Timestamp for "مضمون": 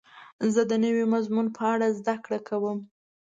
1.13-1.47